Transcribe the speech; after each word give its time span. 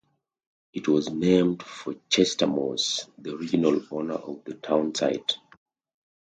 It 0.73 0.87
was 0.87 1.11
named 1.11 1.61
for 1.61 1.93
Chester 2.09 2.47
Morse, 2.47 3.07
the 3.19 3.35
original 3.35 3.79
owner 3.91 4.15
of 4.15 4.43
the 4.45 4.55
town 4.55 4.95
site. 4.95 5.37